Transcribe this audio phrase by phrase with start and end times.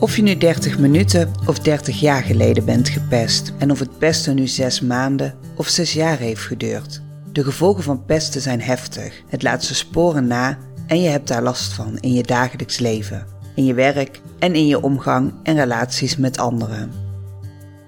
[0.00, 4.34] Of je nu 30 minuten of 30 jaar geleden bent gepest en of het pesten
[4.34, 7.02] nu 6 maanden of 6 jaar heeft geduurd.
[7.32, 9.22] De gevolgen van pesten zijn heftig.
[9.28, 13.26] Het laat zijn sporen na en je hebt daar last van in je dagelijks leven,
[13.54, 16.92] in je werk en in je omgang en relaties met anderen.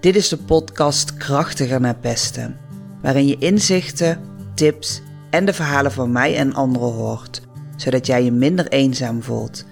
[0.00, 2.56] Dit is de podcast Krachtiger naar pesten,
[3.02, 4.20] waarin je inzichten,
[4.54, 7.42] tips en de verhalen van mij en anderen hoort,
[7.76, 9.64] zodat jij je minder eenzaam voelt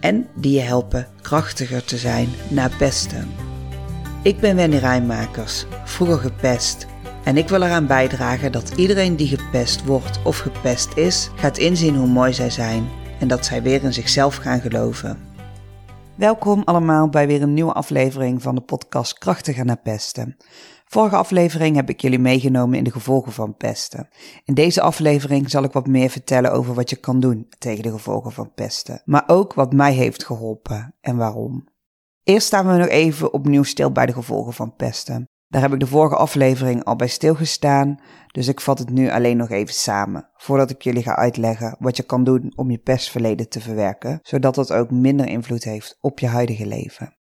[0.00, 3.28] en die je helpen krachtiger te zijn na pesten.
[4.22, 6.86] Ik ben Wendy Rijnmakers, vroeger gepest.
[7.24, 11.96] En ik wil eraan bijdragen dat iedereen die gepest wordt of gepest is, gaat inzien
[11.96, 12.88] hoe mooi zij zijn
[13.18, 15.27] en dat zij weer in zichzelf gaan geloven.
[16.18, 20.36] Welkom allemaal bij weer een nieuwe aflevering van de podcast Krachtiger naar pesten.
[20.84, 24.08] Vorige aflevering heb ik jullie meegenomen in de gevolgen van pesten.
[24.44, 27.90] In deze aflevering zal ik wat meer vertellen over wat je kan doen tegen de
[27.90, 31.68] gevolgen van pesten, maar ook wat mij heeft geholpen en waarom.
[32.22, 35.24] Eerst staan we nog even opnieuw stil bij de gevolgen van pesten.
[35.48, 39.36] Daar heb ik de vorige aflevering al bij stilgestaan, dus ik vat het nu alleen
[39.36, 43.48] nog even samen, voordat ik jullie ga uitleggen wat je kan doen om je pestverleden
[43.48, 47.16] te verwerken, zodat het ook minder invloed heeft op je huidige leven.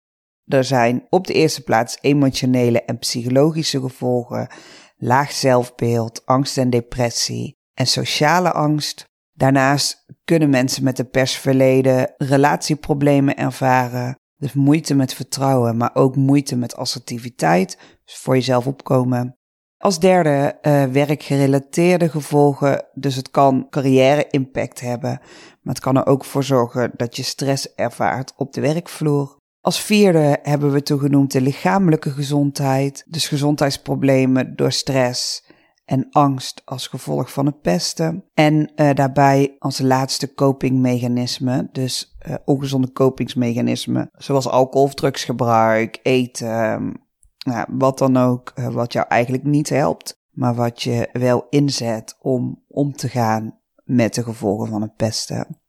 [0.45, 4.47] Er zijn op de eerste plaats emotionele en psychologische gevolgen,
[4.95, 9.05] laag zelfbeeld, angst en depressie en sociale angst.
[9.31, 16.55] Daarnaast kunnen mensen met een persverleden relatieproblemen ervaren, dus moeite met vertrouwen, maar ook moeite
[16.55, 19.37] met assertiviteit, voor jezelf opkomen.
[19.77, 25.19] Als derde uh, werkgerelateerde gevolgen, dus het kan carrière-impact hebben,
[25.61, 29.37] maar het kan er ook voor zorgen dat je stress ervaart op de werkvloer.
[29.61, 35.45] Als vierde hebben we toegenoemd de lichamelijke gezondheid, dus gezondheidsproblemen door stress
[35.85, 38.23] en angst als gevolg van het pesten.
[38.33, 47.02] En uh, daarbij als laatste copingmechanisme, dus uh, ongezonde kopingsmechanismen, zoals alcohol of drugsgebruik, eten,
[47.43, 52.17] nou, wat dan ook, uh, wat jou eigenlijk niet helpt, maar wat je wel inzet
[52.19, 55.61] om om te gaan met de gevolgen van het pesten.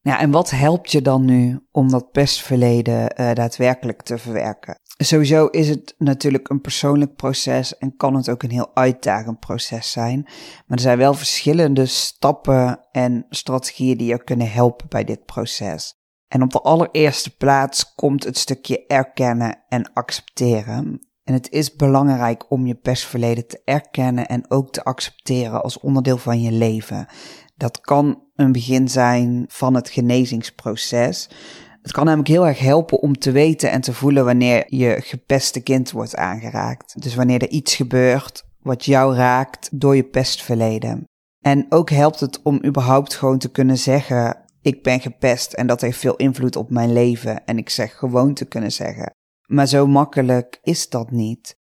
[0.00, 4.78] Ja, en wat helpt je dan nu om dat pestverleden uh, daadwerkelijk te verwerken?
[4.96, 9.90] Sowieso is het natuurlijk een persoonlijk proces en kan het ook een heel uitdagend proces
[9.90, 10.22] zijn.
[10.66, 16.03] Maar er zijn wel verschillende stappen en strategieën die je kunnen helpen bij dit proces.
[16.34, 21.08] En op de allereerste plaats komt het stukje erkennen en accepteren.
[21.24, 26.18] En het is belangrijk om je pestverleden te erkennen en ook te accepteren als onderdeel
[26.18, 27.06] van je leven.
[27.56, 31.30] Dat kan een begin zijn van het genezingsproces.
[31.82, 35.62] Het kan namelijk heel erg helpen om te weten en te voelen wanneer je gepeste
[35.62, 37.02] kind wordt aangeraakt.
[37.02, 41.04] Dus wanneer er iets gebeurt wat jou raakt door je pestverleden.
[41.40, 45.80] En ook helpt het om überhaupt gewoon te kunnen zeggen: Ik ben gepest en dat
[45.80, 47.44] heeft veel invloed op mijn leven.
[47.44, 49.10] En ik zeg gewoon te kunnen zeggen.
[49.46, 51.56] Maar zo makkelijk is dat niet.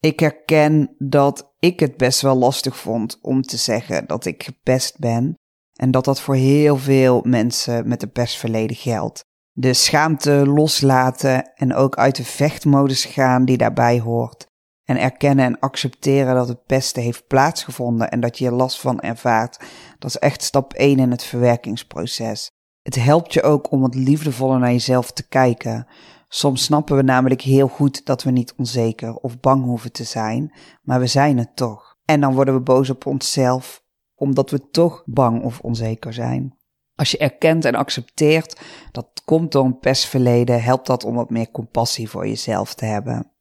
[0.00, 4.98] Ik herken dat ik het best wel lastig vond om te zeggen dat ik gepest
[4.98, 5.34] ben.
[5.72, 9.20] En dat dat voor heel veel mensen met een pestverleden geldt.
[9.52, 14.46] De schaamte loslaten en ook uit de vechtmodus gaan die daarbij hoort.
[14.84, 19.00] En erkennen en accepteren dat het pesten heeft plaatsgevonden en dat je er last van
[19.00, 19.64] ervaart.
[19.98, 22.50] Dat is echt stap 1 in het verwerkingsproces.
[22.82, 25.86] Het helpt je ook om wat liefdevoller naar jezelf te kijken.
[26.28, 30.54] Soms snappen we namelijk heel goed dat we niet onzeker of bang hoeven te zijn,
[30.82, 31.96] maar we zijn het toch.
[32.04, 33.82] En dan worden we boos op onszelf
[34.14, 36.56] omdat we toch bang of onzeker zijn.
[36.94, 38.60] Als je erkent en accepteert
[38.92, 43.32] dat komt door een pestverleden, helpt dat om wat meer compassie voor jezelf te hebben.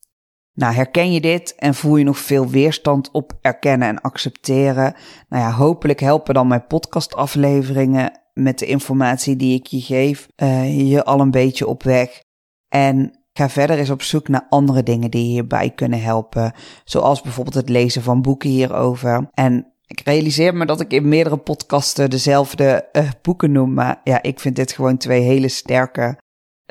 [0.53, 4.95] Nou, herken je dit en voel je nog veel weerstand op erkennen en accepteren?
[5.29, 10.89] Nou ja, hopelijk helpen dan mijn podcastafleveringen met de informatie die ik je geef uh,
[10.91, 12.22] je al een beetje op weg.
[12.67, 16.53] En ga verder eens op zoek naar andere dingen die hierbij kunnen helpen.
[16.83, 19.29] Zoals bijvoorbeeld het lezen van boeken hierover.
[19.33, 23.73] En ik realiseer me dat ik in meerdere podcasten dezelfde uh, boeken noem.
[23.73, 26.18] Maar ja, ik vind dit gewoon twee hele sterke.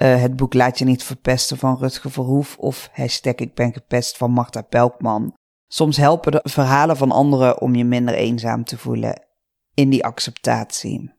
[0.02, 4.16] Uh, het boek Laat je niet verpesten van Rutger Verhoef of hashtag Ik ben gepest
[4.16, 5.34] van Marta Pelkman.
[5.66, 9.26] Soms helpen de verhalen van anderen om je minder eenzaam te voelen
[9.74, 11.12] in die acceptatie.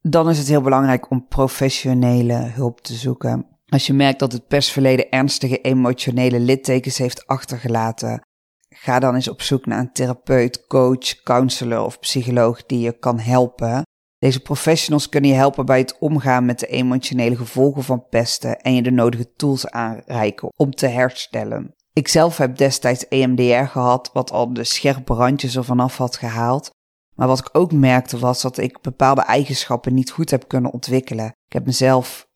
[0.00, 3.46] Dan is het heel belangrijk om professionele hulp te zoeken.
[3.66, 8.20] Als je merkt dat het persverleden ernstige emotionele littekens heeft achtergelaten,
[8.68, 13.18] ga dan eens op zoek naar een therapeut, coach, counselor of psycholoog die je kan
[13.18, 13.82] helpen.
[14.24, 18.74] Deze professionals kunnen je helpen bij het omgaan met de emotionele gevolgen van pesten en
[18.74, 21.74] je de nodige tools aanreiken om te herstellen.
[21.92, 26.70] Ik zelf heb destijds EMDR gehad, wat al de scherpe randjes er vanaf had gehaald.
[27.14, 31.26] Maar wat ik ook merkte was dat ik bepaalde eigenschappen niet goed heb kunnen ontwikkelen.
[31.26, 32.28] Ik heb mezelf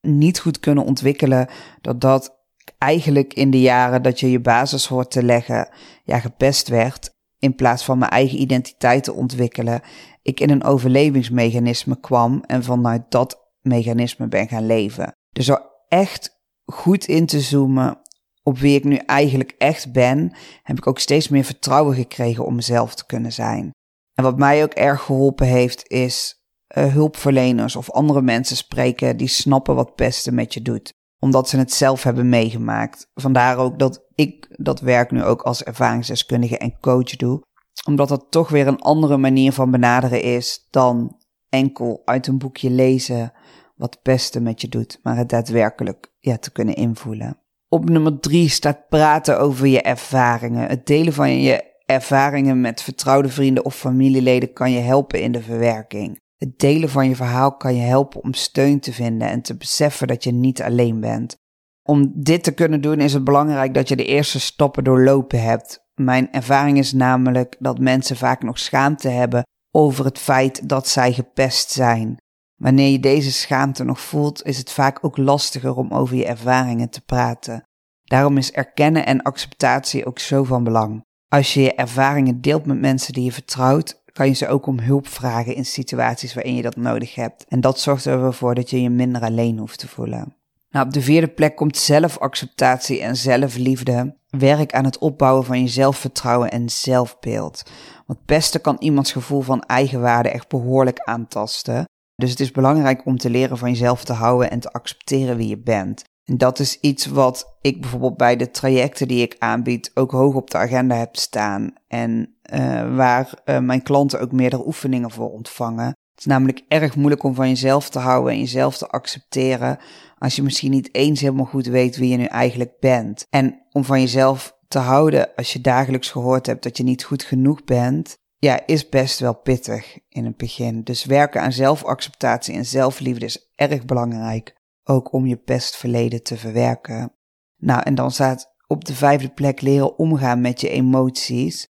[0.00, 1.48] niet goed kunnen ontwikkelen,
[1.80, 2.36] dat dat
[2.78, 5.68] eigenlijk in de jaren dat je je basis hoort te leggen,
[6.04, 7.10] ja, gepest werd.
[7.42, 9.80] In plaats van mijn eigen identiteit te ontwikkelen,
[10.22, 15.12] ik in een overlevingsmechanisme kwam en vanuit dat mechanisme ben gaan leven.
[15.30, 15.56] Dus zo
[15.88, 18.00] echt goed in te zoomen
[18.42, 22.54] op wie ik nu eigenlijk echt ben, heb ik ook steeds meer vertrouwen gekregen om
[22.54, 23.70] mezelf te kunnen zijn.
[24.14, 26.42] En wat mij ook erg geholpen heeft, is
[26.76, 30.92] uh, hulpverleners of andere mensen spreken die snappen wat pesten met je doet.
[31.22, 33.10] Omdat ze het zelf hebben meegemaakt.
[33.14, 37.42] Vandaar ook dat ik dat werk nu ook als ervaringsdeskundige en coach doe.
[37.86, 41.16] Omdat dat toch weer een andere manier van benaderen is dan
[41.48, 43.32] enkel uit een boekje lezen
[43.76, 47.38] wat pesten met je doet, maar het daadwerkelijk ja, te kunnen invoelen.
[47.68, 50.68] Op nummer drie staat praten over je ervaringen.
[50.68, 55.42] Het delen van je ervaringen met vertrouwde vrienden of familieleden kan je helpen in de
[55.42, 56.20] verwerking.
[56.42, 60.06] Het delen van je verhaal kan je helpen om steun te vinden en te beseffen
[60.06, 61.36] dat je niet alleen bent.
[61.82, 65.86] Om dit te kunnen doen is het belangrijk dat je de eerste stappen doorlopen hebt.
[65.94, 71.12] Mijn ervaring is namelijk dat mensen vaak nog schaamte hebben over het feit dat zij
[71.12, 72.16] gepest zijn.
[72.60, 76.90] Wanneer je deze schaamte nog voelt, is het vaak ook lastiger om over je ervaringen
[76.90, 77.62] te praten.
[78.02, 81.04] Daarom is erkennen en acceptatie ook zo van belang.
[81.28, 84.80] Als je je ervaringen deelt met mensen die je vertrouwt, kan je ze ook om
[84.80, 87.44] hulp vragen in situaties waarin je dat nodig hebt.
[87.48, 90.36] En dat zorgt ervoor dat je je minder alleen hoeft te voelen.
[90.70, 94.16] Nou, op de vierde plek komt zelfacceptatie en zelfliefde.
[94.28, 97.62] Werk aan het opbouwen van je zelfvertrouwen en zelfbeeld.
[98.06, 101.84] Want pesten kan iemands gevoel van eigenwaarde echt behoorlijk aantasten.
[102.14, 105.48] Dus het is belangrijk om te leren van jezelf te houden en te accepteren wie
[105.48, 106.04] je bent.
[106.24, 110.34] En dat is iets wat ik bijvoorbeeld bij de trajecten die ik aanbied ook hoog
[110.34, 111.72] op de agenda heb staan.
[111.88, 115.86] En uh, waar uh, mijn klanten ook meerdere oefeningen voor ontvangen.
[115.86, 119.78] Het is namelijk erg moeilijk om van jezelf te houden en jezelf te accepteren
[120.18, 123.26] als je misschien niet eens helemaal goed weet wie je nu eigenlijk bent.
[123.30, 127.22] En om van jezelf te houden als je dagelijks gehoord hebt dat je niet goed
[127.22, 130.82] genoeg bent, ja, is best wel pittig in het begin.
[130.82, 134.54] Dus werken aan zelfacceptatie en zelfliefde is erg belangrijk.
[134.84, 137.12] Ook om je pestverleden te verwerken.
[137.56, 141.66] Nou, en dan staat op de vijfde plek leren omgaan met je emoties.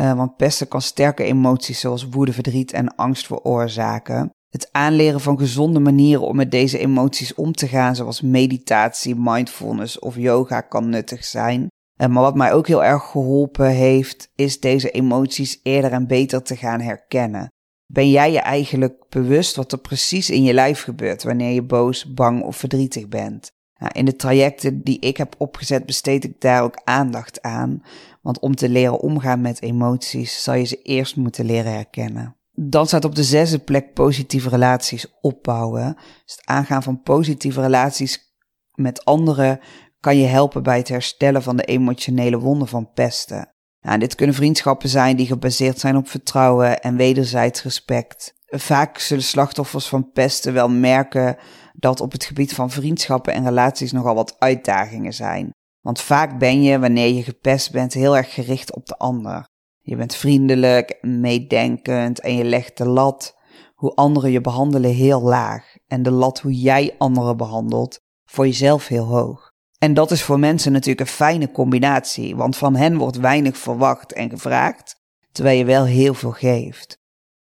[0.00, 4.30] Uh, want pesten kan sterke emoties zoals woede, verdriet en angst veroorzaken.
[4.48, 9.98] Het aanleren van gezonde manieren om met deze emoties om te gaan, zoals meditatie, mindfulness
[9.98, 11.60] of yoga, kan nuttig zijn.
[11.60, 16.42] Uh, maar wat mij ook heel erg geholpen heeft, is deze emoties eerder en beter
[16.42, 17.48] te gaan herkennen.
[17.90, 22.12] Ben jij je eigenlijk bewust wat er precies in je lijf gebeurt wanneer je boos,
[22.14, 23.52] bang of verdrietig bent?
[23.78, 27.82] Nou, in de trajecten die ik heb opgezet besteed ik daar ook aandacht aan,
[28.22, 32.36] want om te leren omgaan met emoties zal je ze eerst moeten leren herkennen.
[32.52, 35.94] Dan staat op de zesde plek positieve relaties opbouwen.
[36.24, 38.34] Dus het aangaan van positieve relaties
[38.74, 39.60] met anderen
[40.00, 43.52] kan je helpen bij het herstellen van de emotionele wonden van pesten.
[43.80, 48.34] Nou, dit kunnen vriendschappen zijn die gebaseerd zijn op vertrouwen en wederzijds respect.
[48.46, 51.36] Vaak zullen slachtoffers van pesten wel merken
[51.72, 55.50] dat op het gebied van vriendschappen en relaties nogal wat uitdagingen zijn.
[55.80, 59.46] Want vaak ben je, wanneer je gepest bent, heel erg gericht op de ander.
[59.80, 63.36] Je bent vriendelijk, meedenkend en je legt de lat
[63.74, 65.76] hoe anderen je behandelen heel laag.
[65.86, 69.47] En de lat hoe jij anderen behandelt voor jezelf heel hoog.
[69.78, 74.12] En dat is voor mensen natuurlijk een fijne combinatie, want van hen wordt weinig verwacht
[74.12, 74.96] en gevraagd,
[75.32, 76.96] terwijl je wel heel veel geeft.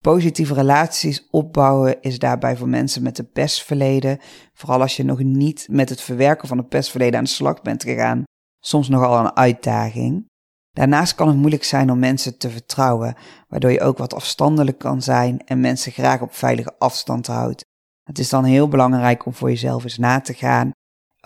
[0.02, 4.20] Positieve relaties opbouwen is daarbij voor mensen met een pestverleden,
[4.54, 7.84] vooral als je nog niet met het verwerken van het pestverleden aan de slag bent
[7.84, 8.24] gegaan,
[8.60, 10.26] soms nogal een uitdaging.
[10.72, 13.16] Daarnaast kan het moeilijk zijn om mensen te vertrouwen,
[13.48, 17.62] waardoor je ook wat afstandelijk kan zijn en mensen graag op veilige afstand houdt.
[18.04, 20.72] Het is dan heel belangrijk om voor jezelf eens na te gaan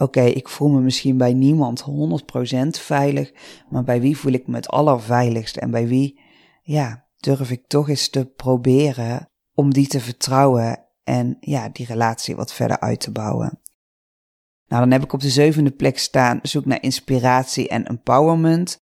[0.01, 3.31] Oké, ik voel me misschien bij niemand 100% veilig,
[3.69, 6.19] maar bij wie voel ik me het allerveiligst en bij wie,
[6.61, 12.35] ja, durf ik toch eens te proberen om die te vertrouwen en ja, die relatie
[12.35, 13.59] wat verder uit te bouwen.
[14.67, 18.85] Nou, dan heb ik op de zevende plek staan, zoek naar inspiratie en empowerment.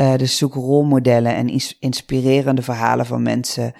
[0.00, 3.72] Uh, dus zoek rolmodellen en inspirerende verhalen van mensen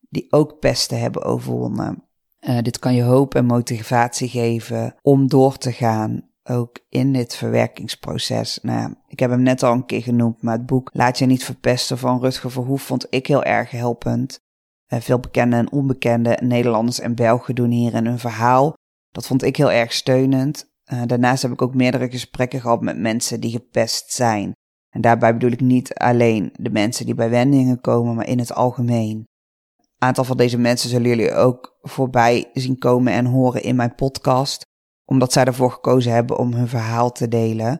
[0.00, 2.04] die ook pesten hebben overwonnen.
[2.48, 7.36] Uh, dit kan je hoop en motivatie geven om door te gaan, ook in dit
[7.36, 8.58] verwerkingsproces.
[8.62, 11.44] Nou, ik heb hem net al een keer genoemd, maar het boek Laat je niet
[11.44, 14.40] verpesten van Rutger Verhoef vond ik heel erg helpend.
[14.88, 18.74] Uh, veel bekende en onbekende Nederlanders en Belgen doen hierin een verhaal.
[19.10, 20.70] Dat vond ik heel erg steunend.
[20.92, 24.52] Uh, daarnaast heb ik ook meerdere gesprekken gehad met mensen die gepest zijn.
[24.90, 28.54] En daarbij bedoel ik niet alleen de mensen die bij wendingen komen, maar in het
[28.54, 29.24] algemeen
[30.02, 34.70] aantal van deze mensen zullen jullie ook voorbij zien komen en horen in mijn podcast.
[35.04, 37.76] omdat zij ervoor gekozen hebben om hun verhaal te delen.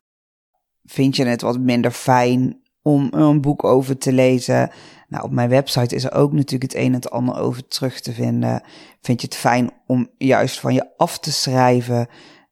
[0.83, 4.71] Vind je het wat minder fijn om een boek over te lezen?
[5.07, 8.01] Nou, op mijn website is er ook natuurlijk het een en het ander over terug
[8.01, 8.63] te vinden.
[9.01, 12.07] Vind je het fijn om juist van je af te schrijven?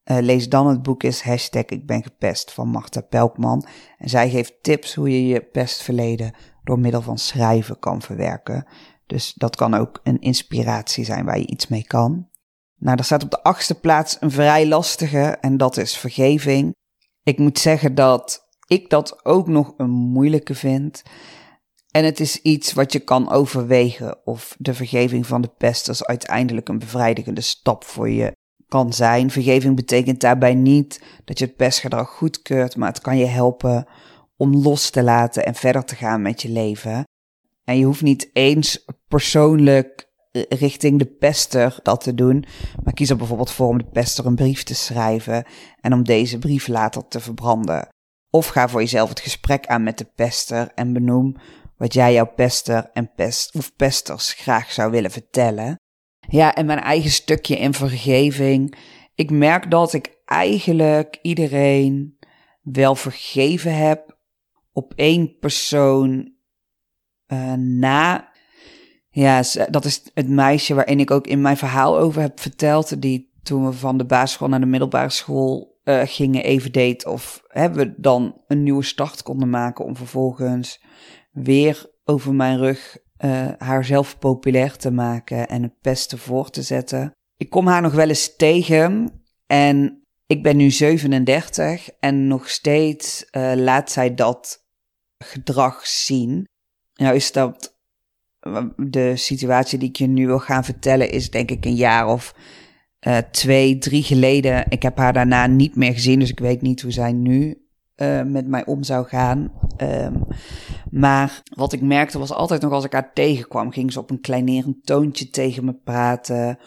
[0.06, 3.66] Uh, lees dan het boek is hashtag ik ben gepest van Marta Pelkman.
[3.98, 8.66] En zij geeft tips hoe je je pestverleden door middel van schrijven kan verwerken.
[9.12, 12.30] Dus dat kan ook een inspiratie zijn waar je iets mee kan.
[12.78, 16.76] Nou, er staat op de achtste plaats een vrij lastige en dat is vergeving.
[17.24, 21.04] Ik moet zeggen dat ik dat ook nog een moeilijke vind.
[21.92, 26.70] En het is iets wat je kan overwegen of de vergeving van de pesters uiteindelijk
[26.70, 28.32] een bevrijdigende stap voor je
[28.68, 29.32] kan zijn.
[29.32, 33.88] Vergeving betekent daarbij niet dat je het pestgedrag goedkeurt, maar het kan je helpen
[34.38, 37.04] om los te laten en verder te gaan met je leven.
[37.64, 42.46] En je hoeft niet eens persoonlijk eh, richting de pester dat te doen,
[42.84, 45.46] maar kies er bijvoorbeeld voor om de pester een brief te schrijven
[45.82, 47.88] en om deze brief later te verbranden.
[48.30, 51.36] Of ga voor jezelf het gesprek aan met de pester en benoem
[51.78, 55.76] wat jij jouw pester en pest of pesters graag zou willen vertellen.
[56.28, 58.76] Ja, en mijn eigen stukje in vergeving.
[59.16, 62.18] Ik merk dat ik eigenlijk iedereen
[62.62, 64.18] wel vergeven heb
[64.74, 66.34] op één persoon
[67.34, 68.30] uh, na.
[69.10, 73.02] Ja, dat is het meisje waarin ik ook in mijn verhaal over heb verteld.
[73.02, 77.06] Die toen we van de basisschool naar de middelbare school uh, gingen even deed.
[77.06, 80.84] Of hebben we dan een nieuwe start konden maken om vervolgens
[81.32, 82.98] weer over mijn rug
[83.58, 87.12] haar zelf populair te maken en het pesten voor te zetten.
[87.38, 93.26] Ik kom haar nog wel eens tegen en ik ben nu 37 en nog steeds
[93.56, 94.66] laat zij dat
[95.18, 96.50] gedrag zien.
[97.02, 97.76] Nou is dat
[98.78, 102.36] de situatie die ik je nu wil gaan vertellen is denk ik een jaar of
[103.08, 104.66] uh, twee, drie geleden.
[104.70, 107.66] Ik heb haar daarna niet meer gezien, dus ik weet niet hoe zij nu
[107.96, 109.52] uh, met mij om zou gaan.
[109.78, 110.24] Um,
[110.92, 114.22] maar wat ik merkte was altijd nog als ik haar tegenkwam, ging ze op een
[114.22, 116.60] kleinerend toontje tegen me praten,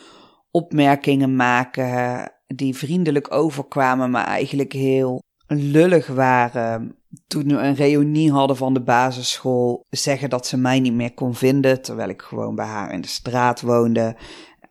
[0.51, 6.97] opmerkingen maken die vriendelijk overkwamen, maar eigenlijk heel lullig waren.
[7.27, 11.35] Toen we een reunie hadden van de basisschool, zeggen dat ze mij niet meer kon
[11.35, 14.17] vinden, terwijl ik gewoon bij haar in de straat woonde.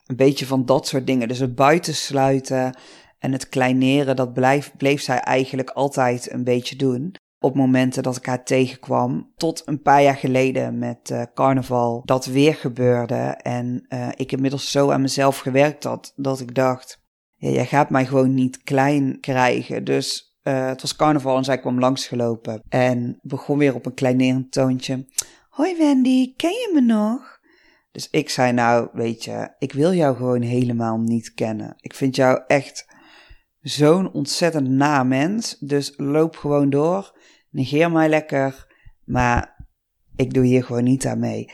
[0.05, 1.27] Een beetje van dat soort dingen.
[1.27, 2.77] Dus het buitensluiten
[3.19, 7.15] en het kleineren, dat blijf, bleef zij eigenlijk altijd een beetje doen.
[7.39, 9.31] Op momenten dat ik haar tegenkwam.
[9.35, 13.37] Tot een paar jaar geleden met uh, carnaval dat weer gebeurde.
[13.41, 17.01] En uh, ik inmiddels zo aan mezelf gewerkt had dat ik dacht:
[17.35, 19.83] ja, jij gaat mij gewoon niet klein krijgen.
[19.83, 22.61] Dus uh, het was carnaval en zij kwam langsgelopen.
[22.69, 25.05] En begon weer op een kleinerend toontje.
[25.49, 27.39] Hoi Wendy, ken je me nog?
[27.91, 31.73] Dus ik zei nou, weet je, ik wil jou gewoon helemaal niet kennen.
[31.77, 32.85] Ik vind jou echt
[33.61, 35.57] zo'n ontzettend na mens.
[35.59, 37.17] Dus loop gewoon door.
[37.49, 38.67] Negeer mij lekker.
[39.05, 39.67] Maar
[40.15, 41.51] ik doe hier gewoon niet aan mee.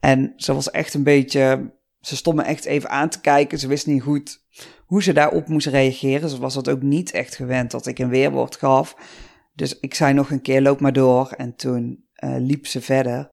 [0.00, 1.78] En ze was echt een beetje.
[2.00, 3.58] Ze stond me echt even aan te kijken.
[3.58, 4.44] Ze wist niet goed
[4.86, 6.28] hoe ze daarop moest reageren.
[6.28, 8.96] Ze was dat ook niet echt gewend dat ik een weerwoord gaf.
[9.54, 11.28] Dus ik zei nog een keer: loop maar door.
[11.36, 13.28] En toen uh, liep ze verder.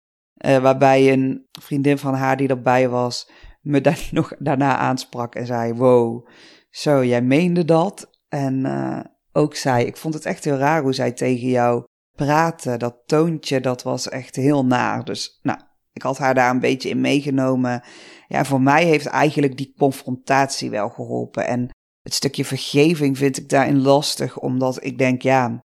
[0.45, 3.29] Uh, waarbij een vriendin van haar die erbij was,
[3.61, 6.27] me dan nog daarna aansprak en zei: Wow,
[6.69, 8.09] zo, jij meende dat?
[8.27, 8.99] En uh,
[9.31, 11.83] ook zij, ik vond het echt heel raar hoe zij tegen jou
[12.15, 12.77] praatte.
[12.77, 15.05] Dat toontje, dat was echt heel naar.
[15.05, 15.59] Dus nou,
[15.97, 17.83] ik had haar daar een beetje in meegenomen.
[18.27, 21.47] Ja, voor mij heeft eigenlijk die confrontatie wel geholpen.
[21.47, 21.69] En
[22.01, 25.59] het stukje vergeving vind ik daarin lastig, omdat ik denk, ja,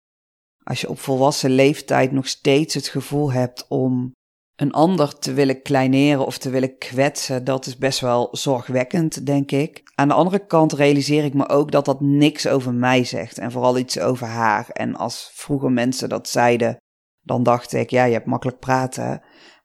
[0.63, 4.11] als je op volwassen leeftijd nog steeds het gevoel hebt om
[4.55, 9.51] een ander te willen kleineren of te willen kwetsen, dat is best wel zorgwekkend, denk
[9.51, 9.81] ik.
[9.95, 13.51] Aan de andere kant realiseer ik me ook dat dat niks over mij zegt en
[13.51, 14.69] vooral iets over haar.
[14.69, 16.77] En als vroeger mensen dat zeiden,
[17.21, 19.21] dan dacht ik, ja, je hebt makkelijk praten.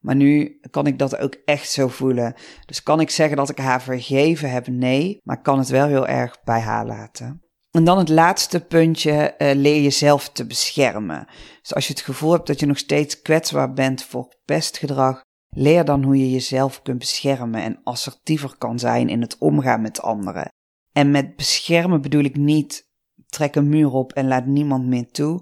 [0.06, 2.34] Maar nu kan ik dat ook echt zo voelen.
[2.66, 4.66] Dus kan ik zeggen dat ik haar vergeven heb?
[4.66, 7.42] Nee, maar ik kan het wel heel erg bij haar laten.
[7.70, 11.26] En dan het laatste puntje, uh, leer jezelf te beschermen.
[11.60, 15.84] Dus als je het gevoel hebt dat je nog steeds kwetsbaar bent voor pestgedrag, leer
[15.84, 20.48] dan hoe je jezelf kunt beschermen en assertiever kan zijn in het omgaan met anderen.
[20.92, 22.88] En met beschermen bedoel ik niet
[23.26, 25.40] trek een muur op en laat niemand meer toe,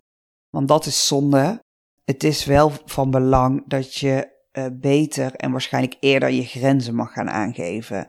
[0.51, 1.63] want dat is zonde.
[2.05, 7.13] Het is wel van belang dat je uh, beter en waarschijnlijk eerder je grenzen mag
[7.13, 8.07] gaan aangeven.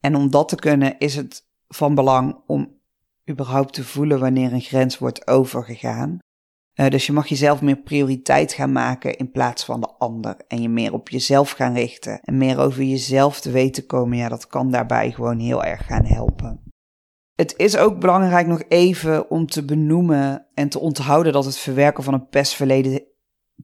[0.00, 2.80] En om dat te kunnen is het van belang om
[3.30, 6.18] überhaupt te voelen wanneer een grens wordt overgegaan.
[6.74, 10.36] Uh, dus je mag jezelf meer prioriteit gaan maken in plaats van de ander.
[10.48, 12.20] En je meer op jezelf gaan richten.
[12.20, 14.16] En meer over jezelf te weten komen.
[14.16, 16.62] Ja, dat kan daarbij gewoon heel erg gaan helpen.
[17.34, 22.04] Het is ook belangrijk nog even om te benoemen en te onthouden dat het verwerken
[22.04, 23.02] van een pestverleden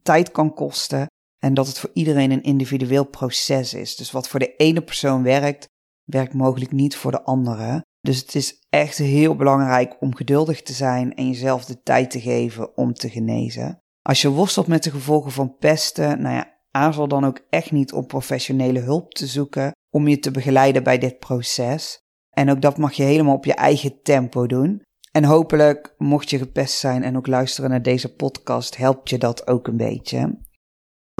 [0.02, 1.06] tijd kan kosten
[1.44, 3.96] en dat het voor iedereen een individueel proces is.
[3.96, 5.68] Dus wat voor de ene persoon werkt,
[6.04, 7.84] werkt mogelijk niet voor de andere.
[8.00, 12.20] Dus het is echt heel belangrijk om geduldig te zijn en jezelf de tijd te
[12.20, 13.78] geven om te genezen.
[14.02, 17.92] Als je worstelt met de gevolgen van pesten, nou ja, aarzel dan ook echt niet
[17.92, 21.98] om professionele hulp te zoeken om je te begeleiden bij dit proces.
[22.30, 24.82] En ook dat mag je helemaal op je eigen tempo doen.
[25.12, 29.46] En hopelijk, mocht je gepest zijn en ook luisteren naar deze podcast, helpt je dat
[29.46, 30.50] ook een beetje.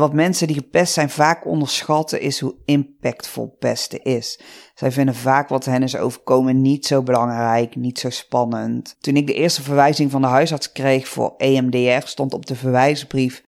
[0.02, 4.40] Wat mensen die gepest zijn vaak onderschatten is hoe impactvol pesten is.
[4.74, 8.96] Zij vinden vaak wat hen is overkomen niet zo belangrijk, niet zo spannend.
[9.00, 13.42] Toen ik de eerste verwijzing van de huisarts kreeg voor EMDR stond op de verwijsbrief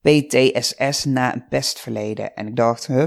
[0.00, 2.34] PTSS na een pestverleden.
[2.34, 3.06] En ik dacht, huh,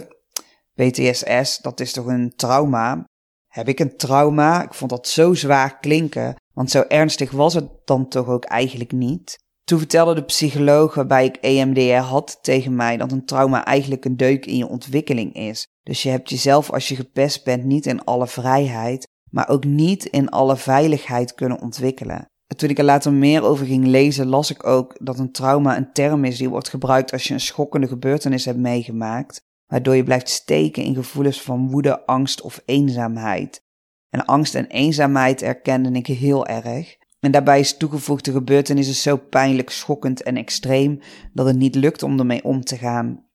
[0.74, 3.04] PTSS, dat is toch een trauma?
[3.48, 4.64] Heb ik een trauma?
[4.64, 8.92] Ik vond dat zo zwaar klinken, want zo ernstig was het dan toch ook eigenlijk
[8.92, 9.38] niet.
[9.70, 14.18] Toen vertelde de psycholoog waarbij ik EMDR had tegen mij dat een trauma eigenlijk een
[14.18, 15.68] deuk in je ontwikkeling is.
[15.84, 20.06] Dus je hebt jezelf als je gepest bent niet in alle vrijheid, maar ook niet
[20.06, 22.26] in alle veiligheid kunnen ontwikkelen.
[22.56, 25.94] Toen ik er later meer over ging lezen, las ik ook dat een trauma een
[25.94, 30.30] term is die wordt gebruikt als je een schokkende gebeurtenis hebt meegemaakt, waardoor je blijft
[30.30, 33.62] steken in gevoelens van woede, angst of eenzaamheid.
[34.10, 36.98] En angst en eenzaamheid erkende ik heel erg.
[37.20, 41.00] En daarbij is toegevoegde gebeurtenissen zo pijnlijk, schokkend en extreem
[41.34, 43.28] dat het niet lukt om ermee om te gaan.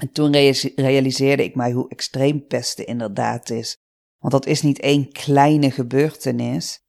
[0.00, 0.32] En toen
[0.74, 3.80] realiseerde ik mij hoe extreem pesten inderdaad is.
[4.18, 6.86] Want dat is niet één kleine gebeurtenis.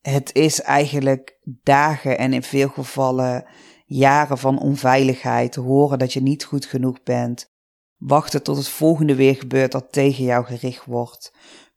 [0.00, 3.44] Het is eigenlijk dagen en in veel gevallen
[3.86, 7.52] jaren van onveiligheid, horen dat je niet goed genoeg bent,
[7.96, 11.32] wachten tot het volgende weer gebeurt dat tegen jou gericht wordt,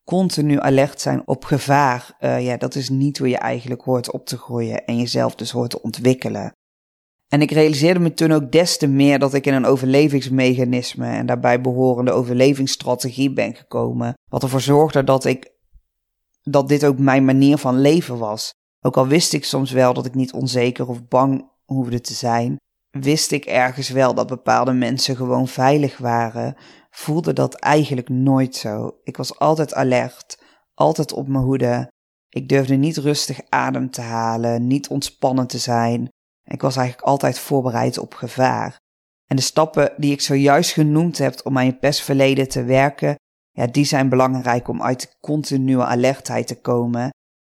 [0.10, 4.26] continu alert zijn op gevaar, uh, ja, dat is niet hoe je eigenlijk hoort op
[4.26, 6.52] te groeien en jezelf dus hoort te ontwikkelen.
[7.28, 11.26] En ik realiseerde me toen ook des te meer dat ik in een overlevingsmechanisme en
[11.26, 15.52] daarbij behorende overlevingsstrategie ben gekomen, wat ervoor zorgde dat ik
[16.42, 18.54] dat dit ook mijn manier van leven was.
[18.82, 22.58] Ook al wist ik soms wel dat ik niet onzeker of bang hoefde te zijn,
[22.90, 26.56] wist ik ergens wel dat bepaalde mensen gewoon veilig waren,
[26.90, 29.00] voelde dat eigenlijk nooit zo.
[29.04, 30.42] Ik was altijd alert,
[30.74, 31.92] altijd op mijn hoede.
[32.30, 36.08] Ik durfde niet rustig adem te halen, niet ontspannen te zijn.
[36.44, 38.78] Ik was eigenlijk altijd voorbereid op gevaar.
[39.26, 43.16] En de stappen die ik zojuist genoemd heb om aan je pestverleden te werken,
[43.52, 47.10] ja, die zijn belangrijk om uit de continue alertheid te komen.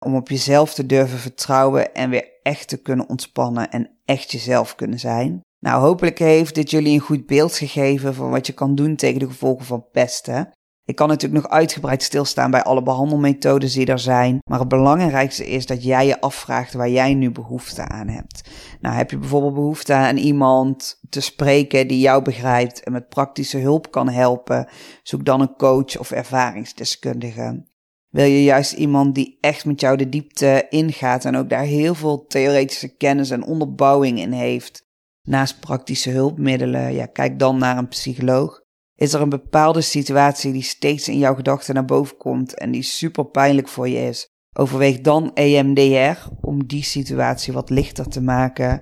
[0.06, 4.76] Om op jezelf te durven vertrouwen en weer echt te kunnen ontspannen en echt jezelf
[4.76, 5.42] kunnen zijn.
[5.62, 9.20] Nou, hopelijk heeft dit jullie een goed beeld gegeven van wat je kan doen tegen
[9.20, 10.52] de gevolgen van pesten.
[10.86, 15.48] Ik kan natuurlijk nog uitgebreid stilstaan bij alle behandelmethodes die er zijn, maar het belangrijkste
[15.48, 18.50] is dat jij je afvraagt waar jij nu behoefte aan hebt.
[18.80, 23.58] Nou, heb je bijvoorbeeld behoefte aan iemand te spreken die jou begrijpt en met praktische
[23.58, 24.68] hulp kan helpen,
[25.04, 27.66] zoek dan een coach of ervaringsdeskundige.
[28.10, 31.96] Wil je juist iemand die echt met jou de diepte ingaat en ook daar heel
[31.96, 34.90] veel theoretische kennis en onderbouwing in heeft,
[35.22, 38.62] naast praktische hulpmiddelen, ja, kijk dan naar een psycholoog.
[38.96, 42.82] Is er een bepaalde situatie die steeds in jouw gedachten naar boven komt en die
[42.82, 44.30] super pijnlijk voor je is?
[44.58, 48.82] Overweeg dan EMDR om die situatie wat lichter te maken.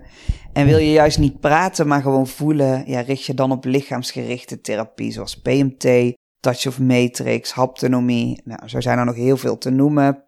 [0.53, 4.61] En wil je juist niet praten, maar gewoon voelen, ja, richt je dan op lichaamsgerichte
[4.61, 8.41] therapie zoals PMT, Touch of Matrix, haptonomie.
[8.43, 10.23] Nou, zo zijn er nog heel veel te noemen.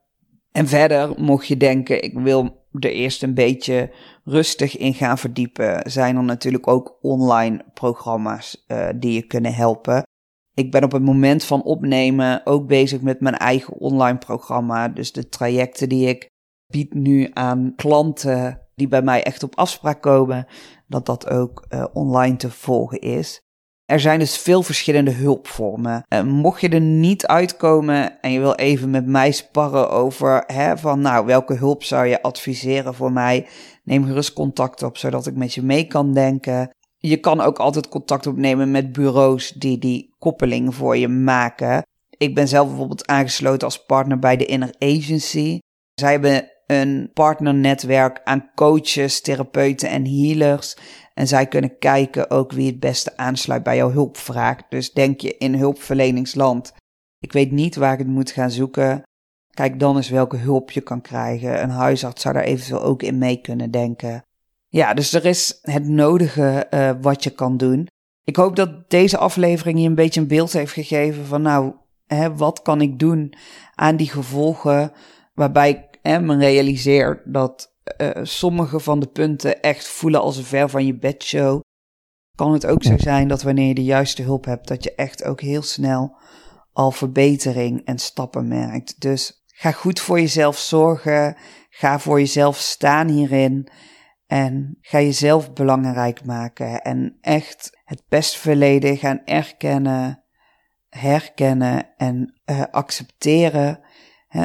[0.51, 3.91] En verder, mocht je denken, ik wil er eerst een beetje
[4.23, 10.03] rustig in gaan verdiepen, zijn er natuurlijk ook online programma's uh, die je kunnen helpen.
[10.53, 14.87] Ik ben op het moment van opnemen ook bezig met mijn eigen online programma.
[14.87, 16.29] Dus de trajecten die ik
[16.67, 20.45] bied nu aan klanten die bij mij echt op afspraak komen,
[20.87, 23.41] dat dat ook uh, online te volgen is.
[23.91, 26.03] Er zijn dus veel verschillende hulpvormen.
[26.09, 30.77] Uh, mocht je er niet uitkomen en je wil even met mij sparren over hè,
[30.77, 33.47] van nou welke hulp zou je adviseren voor mij,
[33.83, 36.69] neem gerust contact op zodat ik met je mee kan denken.
[36.97, 41.81] Je kan ook altijd contact opnemen met bureaus die die koppeling voor je maken.
[42.17, 45.59] Ik ben zelf bijvoorbeeld aangesloten als partner bij de Inner Agency.
[45.93, 50.75] Zij hebben een partnernetwerk aan coaches, therapeuten en healers.
[51.13, 54.57] En zij kunnen kijken ook wie het beste aansluit bij jouw hulpvraag.
[54.69, 56.73] Dus denk je in hulpverleningsland,
[57.19, 59.01] ik weet niet waar ik het moet gaan zoeken.
[59.49, 61.61] Kijk dan eens welke hulp je kan krijgen.
[61.61, 64.23] Een huisarts zou daar eventueel ook in mee kunnen denken.
[64.67, 67.87] Ja, dus er is het nodige uh, wat je kan doen.
[68.23, 71.73] Ik hoop dat deze aflevering je een beetje een beeld heeft gegeven van nou,
[72.07, 73.33] hè, wat kan ik doen
[73.75, 74.91] aan die gevolgen
[75.33, 80.43] waarbij ik hè, me realiseer dat uh, sommige van de punten echt voelen als een
[80.43, 81.59] ver van je bedshow.
[82.35, 85.23] Kan het ook zo zijn dat wanneer je de juiste hulp hebt, dat je echt
[85.23, 86.17] ook heel snel
[86.73, 89.01] al verbetering en stappen merkt.
[89.01, 91.37] Dus ga goed voor jezelf zorgen.
[91.69, 93.67] Ga voor jezelf staan hierin.
[94.27, 96.81] En ga jezelf belangrijk maken.
[96.81, 100.23] En echt het pestverleden gaan erkennen,
[100.89, 103.79] herkennen en uh, accepteren.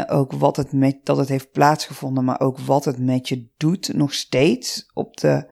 [0.06, 3.94] Ook wat het met, dat het heeft plaatsgevonden, maar ook wat het met je doet
[3.94, 5.48] nog steeds op de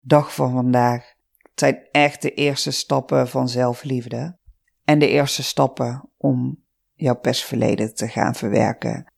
[0.00, 1.14] dag van vandaag.
[1.42, 4.38] Het zijn echt de eerste stappen van zelfliefde.
[4.84, 9.12] En de eerste stappen om jouw pestverleden te gaan verwerken.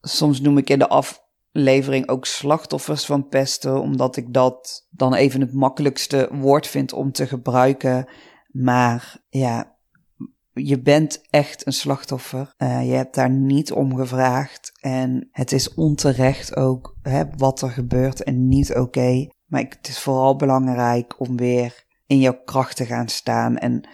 [0.00, 5.40] Soms noem ik in de aflevering ook slachtoffers van pesten, omdat ik dat dan even
[5.40, 8.08] het makkelijkste woord vind om te gebruiken.
[8.48, 9.71] Maar ja,
[10.52, 12.54] je bent echt een slachtoffer.
[12.58, 14.72] Uh, je hebt daar niet om gevraagd.
[14.80, 19.26] En het is onterecht ook hè, wat er gebeurt en niet oké.
[19.46, 23.58] Maar het is vooral belangrijk om weer in jouw kracht te gaan staan.
[23.58, 23.88] En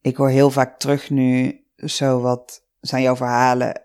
[0.00, 3.82] ik hoor heel vaak terug nu zo wat zijn jouw verhalen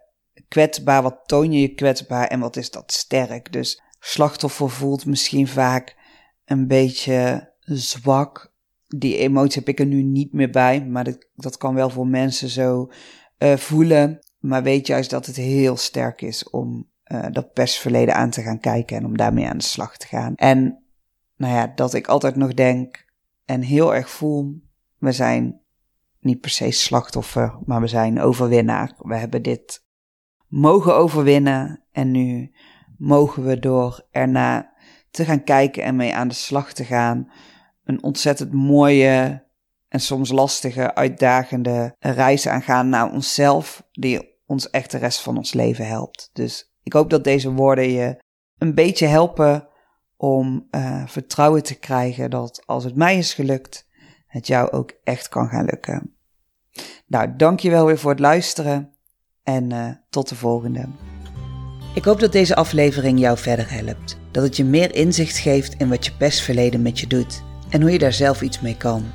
[0.47, 3.53] kwetsbaar, wat toon je je kwetsbaar en wat is dat sterk.
[3.53, 5.95] Dus slachtoffer voelt misschien vaak
[6.45, 8.50] een beetje zwak.
[8.95, 12.07] Die emotie heb ik er nu niet meer bij, maar dat, dat kan wel voor
[12.07, 12.91] mensen zo
[13.37, 14.19] uh, voelen.
[14.39, 18.59] Maar weet juist dat het heel sterk is om uh, dat persverleden aan te gaan
[18.59, 20.35] kijken en om daarmee aan de slag te gaan.
[20.35, 20.83] En
[21.35, 23.05] nou ja, dat ik altijd nog denk
[23.45, 24.61] en heel erg voel,
[24.97, 25.61] we zijn
[26.19, 28.93] niet per se slachtoffer, maar we zijn overwinnaar.
[28.97, 29.85] We hebben dit
[30.47, 32.51] mogen overwinnen en nu
[32.97, 34.73] mogen we door erna
[35.11, 37.31] te gaan kijken en mee aan de slag te gaan.
[37.91, 39.43] Een ontzettend mooie
[39.87, 45.53] en soms lastige, uitdagende reis aangaan naar onszelf, die ons echt de rest van ons
[45.53, 46.29] leven helpt.
[46.33, 48.17] Dus ik hoop dat deze woorden je
[48.57, 49.67] een beetje helpen
[50.17, 53.87] om uh, vertrouwen te krijgen dat als het mij is gelukt,
[54.27, 56.15] het jou ook echt kan gaan lukken.
[57.07, 58.93] Nou, dankjewel weer voor het luisteren
[59.43, 60.85] en uh, tot de volgende.
[61.95, 64.19] Ik hoop dat deze aflevering jou verder helpt.
[64.31, 67.91] Dat het je meer inzicht geeft in wat je pestverleden met je doet en hoe
[67.91, 69.05] je daar zelf iets mee kan.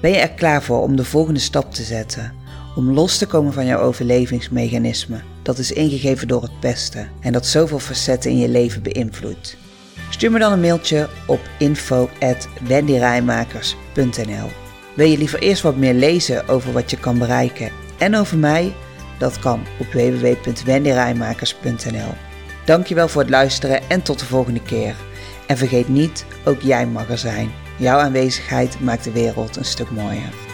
[0.00, 2.32] Ben je er klaar voor om de volgende stap te zetten?
[2.76, 7.46] Om los te komen van jouw overlevingsmechanisme dat is ingegeven door het pesten en dat
[7.46, 9.56] zoveel facetten in je leven beïnvloedt?
[10.10, 14.48] Stuur me dan een mailtje op info.wendyrijmakers.nl
[14.94, 18.72] Wil je liever eerst wat meer lezen over wat je kan bereiken en over mij?
[19.18, 22.14] Dat kan op www.wendyrijmakers.nl
[22.64, 24.94] Dankjewel voor het luisteren en tot de volgende keer.
[25.50, 27.50] En vergeet niet, ook jij mag er zijn.
[27.78, 30.49] Jouw aanwezigheid maakt de wereld een stuk mooier.